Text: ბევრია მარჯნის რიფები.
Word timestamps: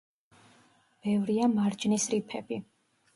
ბევრია 1.07 1.49
მარჯნის 1.51 2.07
რიფები. 2.15 2.59